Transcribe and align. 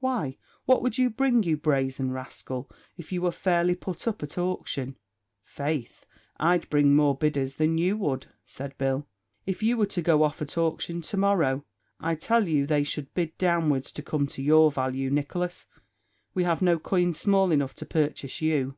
"Why, 0.00 0.36
what 0.64 0.82
would 0.82 0.98
you 0.98 1.08
bring, 1.08 1.44
you 1.44 1.56
brazen 1.56 2.10
rascal, 2.10 2.68
if 2.96 3.12
you 3.12 3.22
were 3.22 3.30
fairly 3.30 3.76
put 3.76 4.08
up 4.08 4.24
at 4.24 4.36
auction?" 4.36 4.96
"Faith, 5.44 6.04
I'd 6.36 6.68
bring 6.68 6.96
more 6.96 7.16
bidders 7.16 7.54
than 7.54 7.78
you 7.78 7.96
would," 7.98 8.26
said 8.44 8.76
Bill, 8.76 9.06
"if 9.46 9.62
you 9.62 9.76
were 9.76 9.86
to 9.86 10.02
go 10.02 10.24
off 10.24 10.42
at 10.42 10.58
auction 10.58 11.00
to 11.02 11.16
morrow. 11.16 11.64
I 12.00 12.16
tell 12.16 12.48
you 12.48 12.66
they 12.66 12.82
should 12.82 13.14
bid 13.14 13.38
downwards 13.38 13.92
to 13.92 14.02
come 14.02 14.26
to 14.26 14.42
your 14.42 14.72
value, 14.72 15.10
Nicholas. 15.12 15.66
We 16.34 16.42
have 16.42 16.60
no 16.60 16.80
coin 16.80 17.14
small 17.14 17.52
enough 17.52 17.74
to 17.76 17.86
purchase 17.86 18.42
you." 18.42 18.74